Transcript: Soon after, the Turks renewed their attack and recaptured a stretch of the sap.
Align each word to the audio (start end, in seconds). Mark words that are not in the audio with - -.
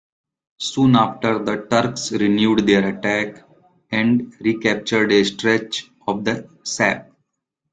Soon 0.57 0.95
after, 0.95 1.37
the 1.45 1.67
Turks 1.69 2.11
renewed 2.11 2.65
their 2.65 2.87
attack 2.87 3.43
and 3.91 4.35
recaptured 4.39 5.11
a 5.11 5.23
stretch 5.23 5.91
of 6.07 6.25
the 6.25 6.49
sap. 6.63 7.11